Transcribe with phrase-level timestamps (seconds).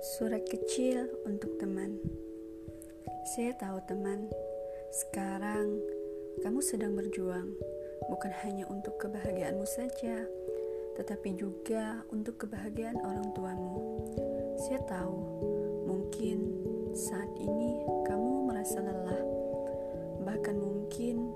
[0.00, 2.00] Surat kecil untuk teman.
[3.36, 4.32] Saya tahu teman,
[4.88, 5.76] sekarang
[6.40, 7.52] kamu sedang berjuang,
[8.08, 10.24] bukan hanya untuk kebahagiaanmu saja,
[10.96, 13.76] tetapi juga untuk kebahagiaan orang tuamu.
[14.56, 15.20] Saya tahu,
[15.84, 16.48] mungkin
[16.96, 19.24] saat ini kamu merasa lelah,
[20.24, 21.28] bahkan mungkin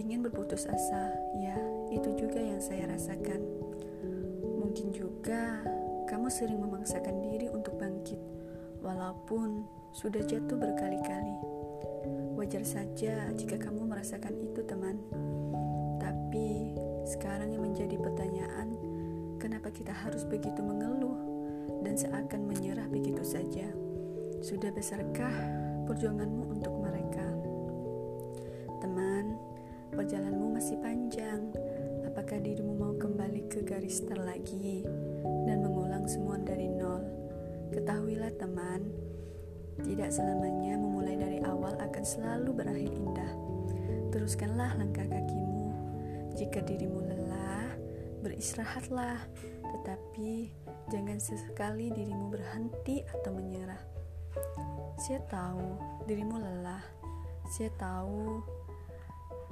[0.00, 1.12] ingin berputus asa.
[1.44, 1.60] Ya,
[1.92, 3.44] itu juga yang saya rasakan.
[4.64, 5.60] Mungkin juga
[6.12, 8.20] kamu sering memaksakan diri untuk bangkit,
[8.84, 9.64] walaupun
[9.96, 11.40] sudah jatuh berkali-kali.
[12.36, 15.00] Wajar saja jika kamu merasakan itu, teman.
[15.96, 16.76] Tapi
[17.08, 18.76] sekarang yang menjadi pertanyaan,
[19.40, 21.16] kenapa kita harus begitu mengeluh
[21.80, 23.72] dan seakan menyerah begitu saja?
[24.44, 25.32] Sudah besarkah
[25.88, 27.24] perjuanganmu untuk mereka?
[28.84, 29.40] Teman,
[29.96, 31.40] perjalananmu masih panjang.
[32.04, 34.84] Apakah dirimu mau kembali ke garis start lagi
[37.82, 38.94] Ketahuilah teman,
[39.82, 43.32] tidak selamanya memulai dari awal akan selalu berakhir indah.
[44.14, 45.74] Teruskanlah langkah kakimu.
[46.38, 47.74] Jika dirimu lelah,
[48.22, 49.26] beristirahatlah,
[49.66, 50.54] tetapi
[50.94, 53.82] jangan sesekali dirimu berhenti atau menyerah.
[55.02, 55.74] Saya tahu
[56.06, 56.86] dirimu lelah.
[57.50, 58.46] Saya tahu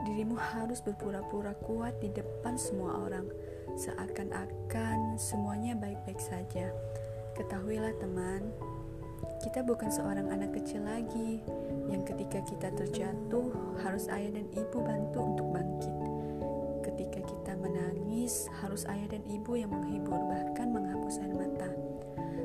[0.07, 3.27] dirimu harus berpura-pura kuat di depan semua orang,
[3.75, 6.71] seakan-akan semuanya baik-baik saja.
[7.41, 8.53] Ketahuilah, teman,
[9.41, 11.41] kita bukan seorang anak kecil lagi
[11.89, 13.49] yang ketika kita terjatuh
[13.81, 15.97] harus ayah dan ibu bantu untuk bangkit.
[16.85, 21.73] Ketika kita menangis, harus ayah dan ibu yang menghibur, bahkan menghapus air mata.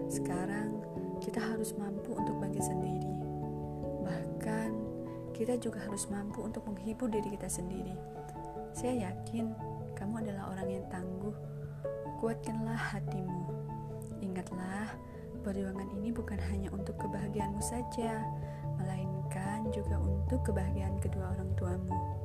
[0.07, 0.79] Sekarang,
[1.19, 3.11] kita harus mampu untuk bangkit sendiri.
[3.99, 4.71] Bahkan,
[5.35, 7.99] kita juga harus mampu untuk menghibur diri kita sendiri.
[8.71, 9.51] Saya yakin
[9.99, 11.35] kamu adalah orang yang tangguh.
[12.23, 13.64] Kuatkanlah hatimu.
[15.45, 18.25] Perjuangan ini bukan hanya untuk kebahagiaanmu saja,
[18.81, 22.24] melainkan juga untuk kebahagiaan kedua orang tuamu.